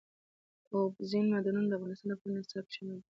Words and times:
اوبزین 0.75 1.25
معدنونه 1.31 1.67
د 1.69 1.73
افغانستان 1.77 2.07
د 2.09 2.13
پوهنې 2.19 2.35
نصاب 2.39 2.63
کې 2.67 2.73
شامل 2.75 2.97
دي. 2.99 3.05